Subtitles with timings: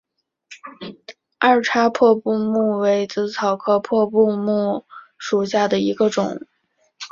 [1.37, 4.83] 二叉破布木为紫草科破布木
[5.19, 6.39] 属下的一个种。